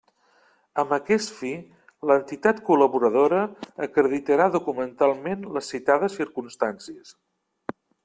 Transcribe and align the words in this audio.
Amb 0.83 0.95
aquest 0.95 1.33
fi, 1.41 1.51
l'entitat 2.11 2.63
col·laboradora 2.71 3.43
acreditarà 3.89 4.51
documentalment 4.59 5.49
les 5.59 5.71
citades 5.77 6.21
circumstàncies. 6.23 7.17